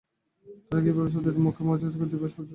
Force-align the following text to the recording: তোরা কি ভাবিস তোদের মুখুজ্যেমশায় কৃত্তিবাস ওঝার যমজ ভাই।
তোরা 0.65 0.81
কি 0.83 0.91
ভাবিস 0.91 1.13
তোদের 1.13 1.35
মুখুজ্যেমশায় 1.37 1.89
কৃত্তিবাস 1.91 2.31
ওঝার 2.31 2.35
যমজ 2.35 2.37
ভাই। 2.37 2.49